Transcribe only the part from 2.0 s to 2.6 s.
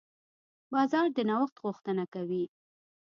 کوي.